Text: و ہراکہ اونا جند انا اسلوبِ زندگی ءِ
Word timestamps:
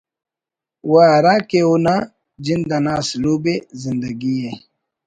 و 0.89 0.91
ہراکہ 1.11 1.59
اونا 1.67 1.95
جند 2.45 2.71
انا 2.77 2.93
اسلوبِ 3.01 3.43
زندگی 3.83 4.35
ءِ 4.49 4.51